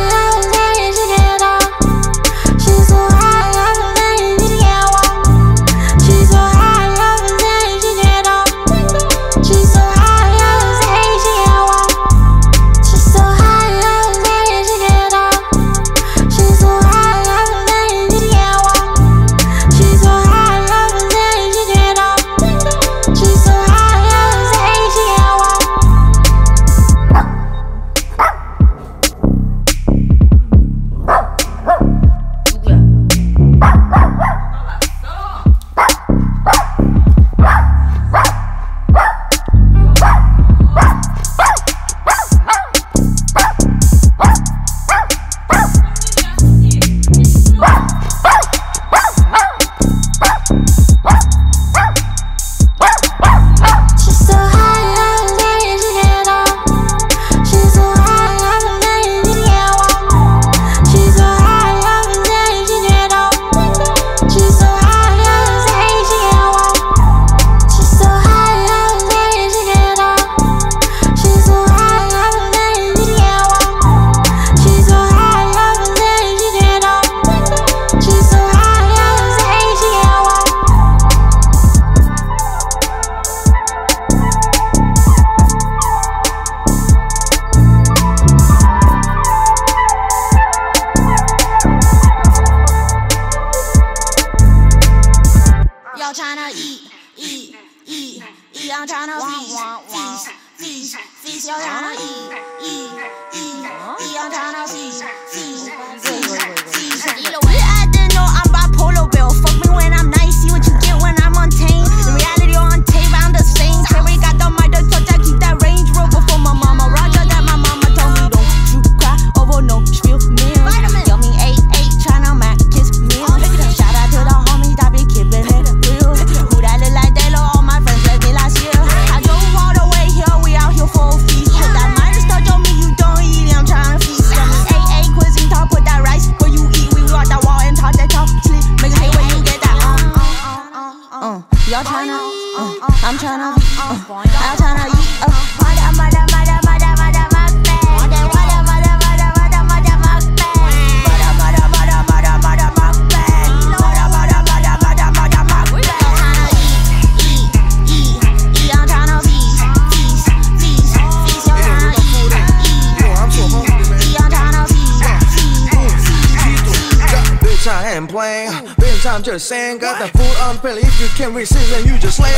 [169.36, 169.76] Just saying.
[169.76, 170.80] Got the food on belly.
[170.80, 172.30] If you can't resist, then you just lay.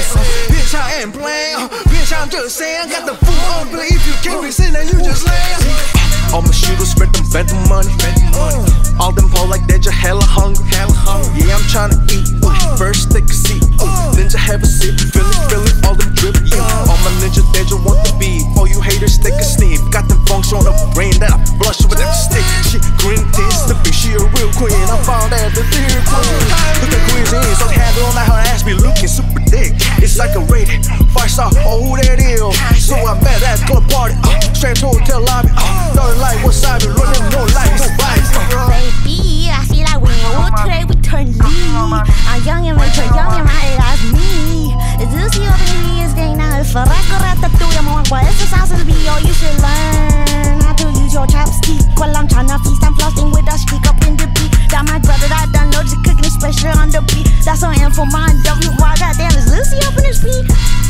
[0.51, 1.69] Bitch, I ain't playing.
[1.95, 2.91] Bitch, I'm just saying.
[2.91, 3.87] Got the food on belly.
[3.87, 5.98] If you can't resist, then you just lay.
[6.33, 7.89] All my shooters spend them, them money.
[8.37, 10.65] Uh, all them pull like they just hella hungry.
[10.69, 12.29] Yeah, I'm tryna eat.
[12.45, 13.65] Ooh, first take a seat.
[13.81, 15.01] Ooh, ninja have a sip.
[15.15, 16.37] Feel it, feel it, all them drip.
[16.45, 16.91] Yeah.
[16.91, 18.45] All my ninjas, they just want the beat.
[18.61, 19.81] All you haters, take a sniff.
[19.89, 22.45] Got them funks on the brain that I blush with that stick.
[22.69, 23.97] She green teeth, slipping.
[23.97, 24.77] She a real queen.
[24.77, 26.45] I found out the theory queen.
[26.85, 30.85] Look at cuisine, so handle on her ass be looking super It's like a rated
[31.13, 31.51] five star.
[31.65, 32.41] Oh, who that is?
[32.85, 34.15] So I met at club party.
[34.25, 35.49] Uh, straight to hotel lobby.
[35.57, 38.29] Uh, thought like wasabi, running no light, no bites.
[38.37, 41.45] Uh, Baby, I feel like you walk today we turn lead.
[41.49, 44.75] I'm young and mature, young and right, that's me.
[45.01, 46.05] Is this your baby?
[46.05, 48.93] Is they now if I record the two, I'm on is the sounds of the
[48.93, 51.83] you should learn how to your chopstick.
[51.99, 54.55] While I'm tryna feast, I'm flossing with a streak up in the beat.
[54.71, 57.27] Got my brother that done know just cooking special on the beat.
[57.45, 58.71] That's on info, my W.
[58.79, 60.88] Why goddamn is Lucy up in this beat?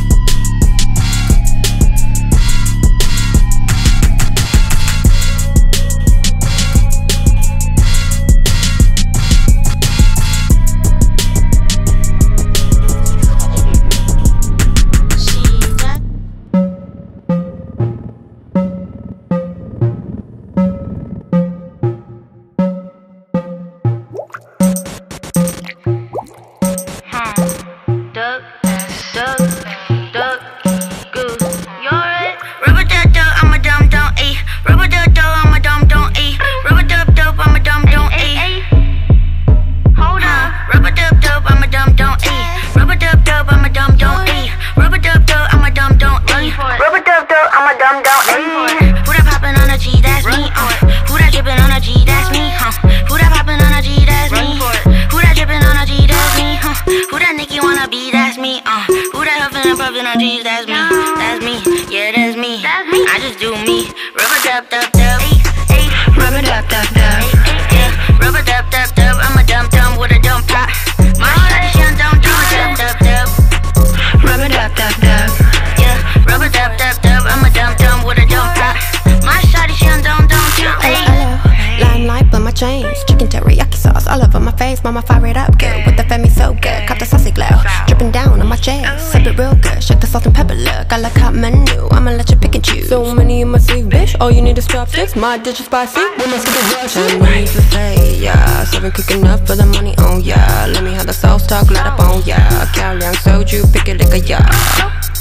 [94.19, 95.15] All you need is chopsticks.
[95.15, 95.99] My dish is spicy.
[95.99, 96.93] We must get the rush.
[96.93, 98.63] Chinese buffet, yeah.
[98.65, 100.67] Serving quick enough for the money, oh yeah.
[100.71, 102.39] Let me have the sauce talk, let up on yeah.
[102.73, 104.45] Cao Liang soju, pick it like a yeah.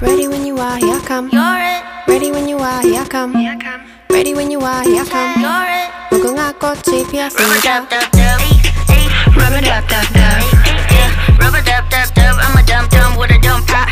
[0.00, 1.28] Ready when you are, here I come.
[1.32, 1.82] You're it.
[2.06, 3.32] Ready when you are, here I come.
[4.10, 5.42] Ready when you are, here I come.
[5.42, 5.90] You're it.
[6.12, 7.88] 무궁화 꽃이 피었습니다.
[9.34, 10.42] Rubber dub dub dub.
[10.92, 11.40] Yeah.
[11.40, 12.36] Rubber dub dub dub.
[12.38, 13.85] I'm a dum dum with a dumb pop.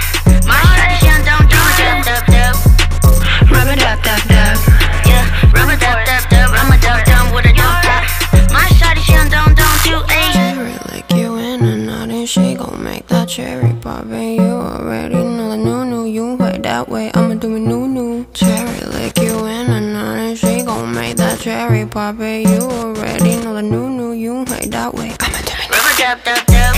[21.96, 25.16] Bobby, you already know the new, new you made that way.
[25.18, 25.70] I'ma do it.
[25.72, 26.76] Rubber dab dab dab,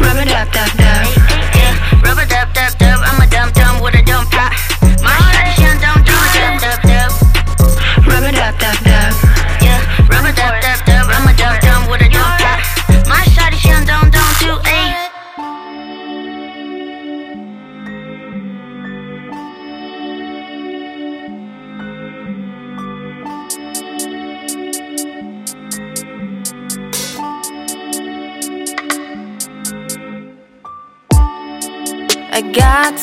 [0.00, 1.23] rubber dab dab dab.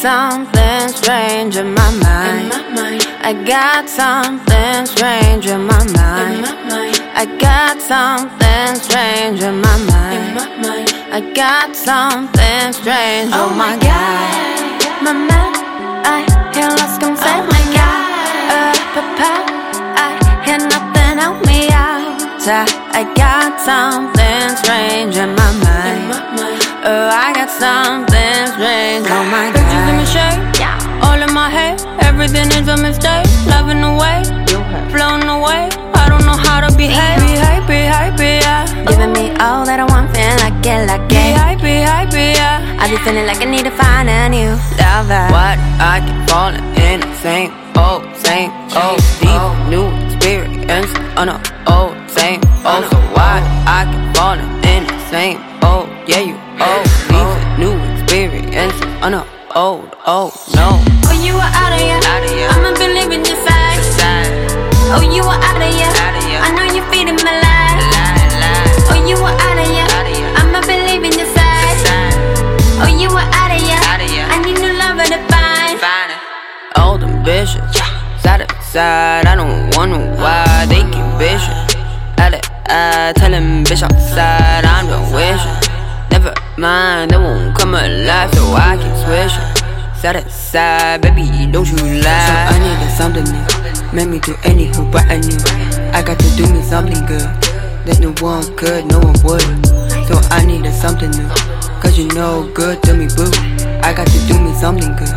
[0.02, 2.50] Something strange in my mind.
[3.22, 6.42] I got something strange in my mind.
[7.14, 10.40] I got something strange in my mind.
[11.14, 13.30] I got something strange.
[13.32, 15.54] Oh my god, my man,
[16.02, 16.26] I
[16.56, 18.02] hear lost come save my god.
[18.58, 19.32] Uh, papa,
[20.02, 20.10] I
[20.46, 22.18] hear nothing help me out.
[22.50, 26.51] I, I got something strange in my mind.
[26.84, 29.06] Oh, I got something strange.
[29.06, 29.62] Oh my god.
[29.62, 30.38] Pictures in my shirt,
[31.06, 31.78] all in my head.
[32.02, 33.26] Everything is a mistake.
[33.46, 34.24] Loving away,
[34.90, 35.70] flown away.
[35.94, 37.22] I don't know how to behave.
[37.22, 38.66] Be happy, happy, yeah.
[38.90, 41.38] Giving me all that I want, feeling like it, like Be it.
[41.38, 42.66] happy, happy, yeah.
[42.82, 44.52] I be feeling like I need to find a new
[44.82, 45.26] lover.
[45.30, 45.58] What?
[45.78, 50.90] I keep falling in the same old, same old, deep new experience.
[51.14, 51.38] on no,
[51.70, 52.90] old, same old.
[52.90, 53.38] So why
[53.70, 55.86] I keep falling in the same old?
[56.10, 58.78] Yeah, you Oh, old, these are new experience.
[59.02, 60.78] Oh no, old, old, no.
[61.10, 61.98] Oh, you are out of here.
[62.54, 63.82] I'ma be living your side.
[64.94, 65.90] Oh, you are out of here.
[65.90, 67.82] I know you're feeding my lies.
[68.94, 69.90] Oh, you are out of here.
[70.38, 71.82] I'ma be living your side.
[72.78, 74.28] Oh, you are out of here.
[74.30, 75.82] I need new lover to find.
[76.78, 77.74] Old ambitious,
[78.22, 79.26] side to side.
[79.26, 81.74] I don't wonder why they keep vicious.
[82.22, 84.41] Out of eye, tell them bitch outside.
[86.58, 89.62] Mind, they won't come alive, so I keep switching.
[90.02, 92.26] Side to side, baby, don't you lie.
[92.28, 95.38] So I needed something new, made me do anything but I knew.
[95.94, 97.28] I got to do me something good
[97.86, 99.42] that no one could, no one would.
[100.08, 101.28] So I needed something new,
[101.82, 103.30] cause you know good to me, boo.
[103.84, 105.14] I got to do me something good.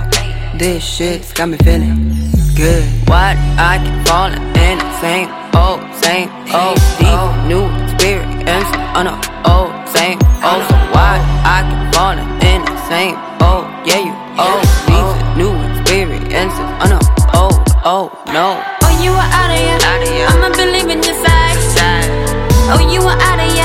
[0.58, 2.12] This shit's got me feeling
[2.54, 2.84] good.
[3.08, 3.36] What?
[3.56, 9.16] I keep falling in the same old, same old, deep new experience on the
[9.48, 9.63] old,
[10.44, 10.64] old.
[10.68, 11.16] So why?
[11.44, 14.62] I keep falling in the same old, yeah, you old.
[14.88, 17.00] These are new experiences on the
[17.32, 18.60] old, old, oh, no.
[18.84, 20.28] Oh, you are out of here.
[20.28, 21.56] I'ma be leaving your side.
[22.66, 23.63] Oh, you are out of here.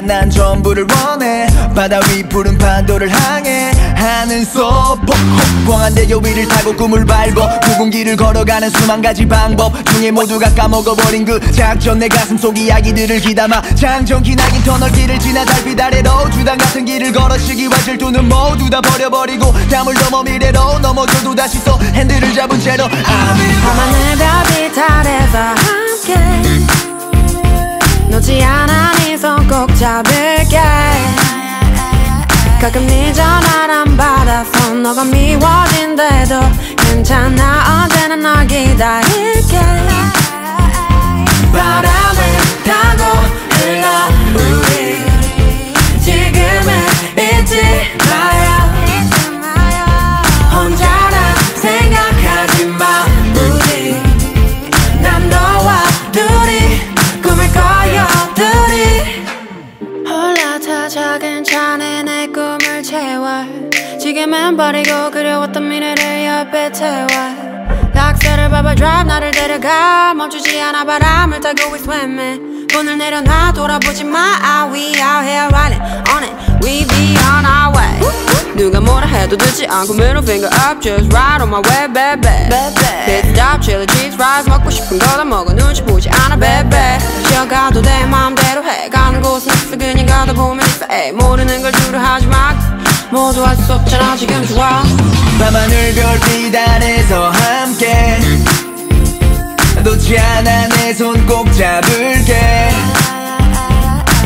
[0.00, 1.46] 난 전부를 원해.
[1.74, 3.70] 바다 위 푸른 파도를 향해.
[3.94, 9.72] 하늘 속 폭포한 대교 위를 타고 꿈을 굵은 길을 걸어가는 수만 가지 방법.
[9.92, 11.98] 중에 모두가 까먹어버린 그 작전.
[11.98, 13.60] 내 가슴 속 이야기들을 기담아.
[13.74, 18.80] 장전 기 나긴 터널길을 지나 달빛 아래로 주당 같은 길을 걸어 시기와 질투는 모두 다
[18.80, 19.52] 버려버리고.
[19.68, 22.84] 담을 넘어 미래로 넘어져도 다시 또 핸들을 잡은 채로.
[22.84, 26.79] I'm 밤하늘 별빛 아래서 함께
[28.10, 30.60] 놓지 않아 네 손 꼭 잡을게.
[32.60, 36.40] 가끔 네 전화를 안 받아서 너가 미워진대도
[36.76, 37.84] 괜찮아.
[37.84, 39.58] 언제나 널 기다릴게.
[41.52, 42.20] 바람을
[42.66, 43.02] 타고
[43.50, 43.86] 흘러
[44.34, 45.04] 우리
[46.00, 46.68] 지금은
[47.16, 47.62] 잊지
[48.08, 48.49] 마요
[64.20, 67.06] 지금은 버리고 그려왔던 미래를 옆에 태워
[67.94, 74.18] 악셀을 밟아 drive 나를 데려가 멈추지 않아 바람을 타고 we swimming 손을 내려놔 돌아보지 마
[74.44, 75.80] ah, We out here riding
[76.12, 80.82] on it We be on our way 누가 뭐라 해도 듣지 않고 middle finger up
[80.82, 82.52] Just ride on my way baby
[83.06, 87.00] Pit stop chili cheese fries 먹고 싶은 거 다 먹어 눈치 보지 않아 baby
[87.30, 92.26] 쉬어가도 돼 마음대로 해 가는 곳은 있어 그냥 가다 보면 있어 에이 모르는 걸 두려워하지
[92.26, 92.79] 마
[93.10, 94.82] 모두 할 수 없잖아 지금 좋아.
[95.38, 98.18] 밤하늘 별빛 안에서 함께.
[99.82, 102.70] 놓지 않아 내 손 꼭 잡을게.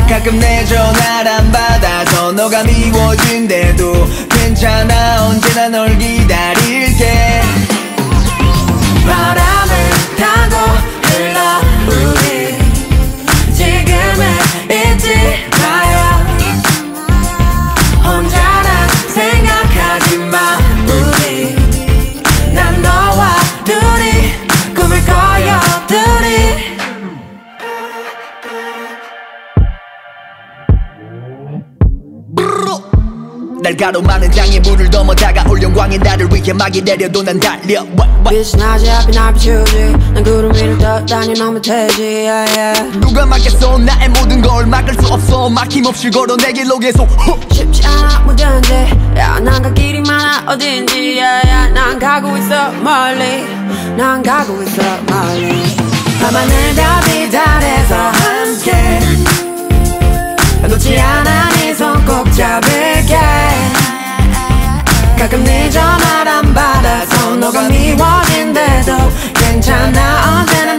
[0.09, 7.41] 가끔 내 전화를 안 받아서 너가 미워진대도 괜찮아 언제나 널 기다릴게.
[9.07, 9.75] 바람을
[10.17, 10.55] 타고
[11.03, 12.57] 흘러 우리
[13.53, 14.27] 지금은
[14.69, 15.44] 있지
[33.65, 37.81] 날 가로막는 장애물을 넘어 다가올 영광이 나를 위해 막이 내려도 난 달려.
[37.81, 38.29] What, what?
[38.29, 39.95] 빛은 낮에 앞이 날 비추지.
[40.13, 41.99] 난 구름 위를 떠다니 너무 되지.
[41.99, 42.99] Yeah, yeah.
[42.99, 43.79] 누가 막겠어?
[43.79, 45.49] 나의 모든 걸 막을 수 없어.
[45.49, 47.05] 막힘없이 걸어 내 길로 계속.
[47.05, 47.39] 후.
[47.51, 51.19] 쉽지 않아 무던데 야난갈 그 길이 많아 어딘지.
[51.19, 51.73] Yeah, yeah.
[51.73, 53.47] 난 가고 있어 멀리.
[53.97, 55.75] 난 가고 있어 멀리.
[56.21, 58.99] 밤하늘 달빛 아래서 함께.
[60.67, 62.74] 놓지 않아 네 손꼭 잡을
[65.17, 68.93] 가끔 네 전화를 안 받아서 너가 미워진대도
[69.33, 70.39] 괜찮아.
[70.39, 70.77] 언제나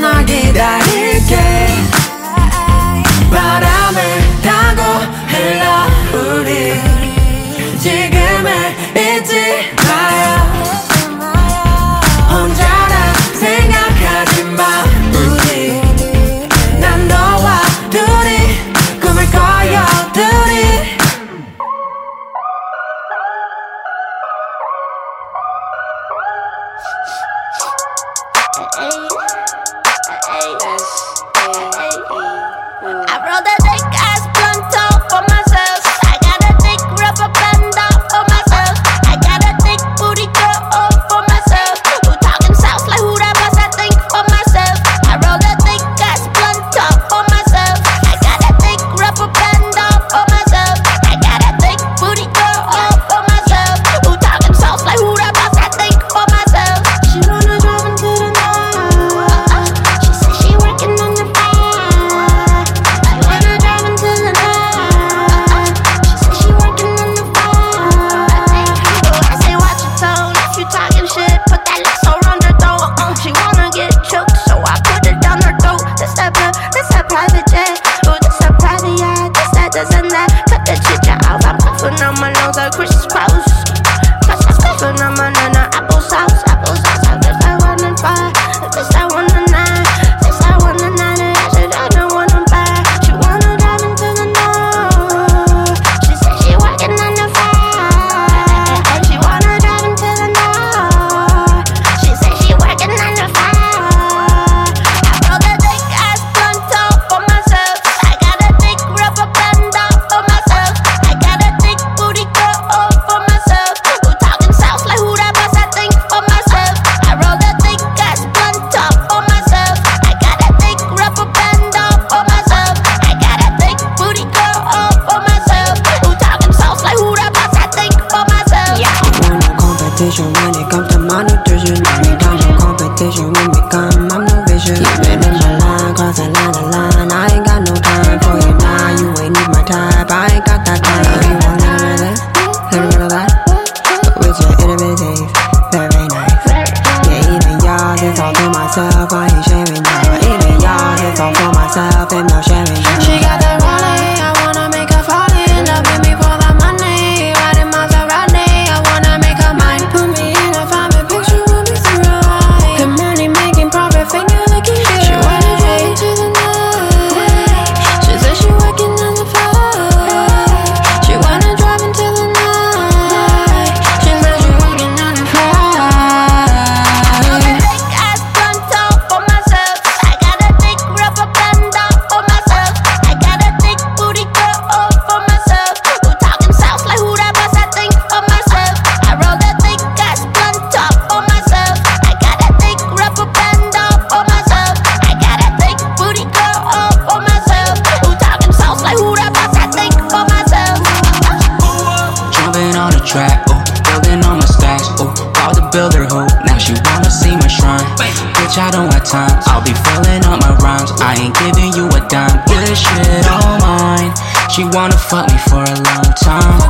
[212.76, 214.12] shit all mine.
[214.52, 216.60] She wanna fuck me for a long time.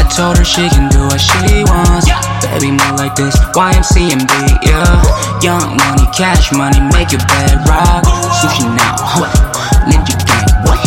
[0.00, 2.08] I told her she can do what she wants.
[2.40, 4.32] Baby, more like this, YMCMB,
[4.64, 4.90] yeah.
[5.44, 8.02] Young money, cash money, make your bed rock.
[8.40, 9.30] Sushi now, what?
[9.86, 10.80] Ninja gang, what?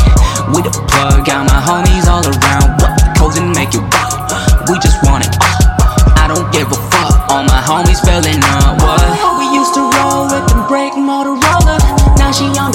[0.51, 2.91] With a plug, got my homies all around, what?
[3.17, 4.27] Codes and make it rock.
[4.67, 5.33] We just want it,
[6.19, 7.31] I don't give a fuck.
[7.31, 9.07] All my homies feeling up, what?
[9.39, 11.79] We used to roll with them break Motorola.
[12.19, 12.72] Now she on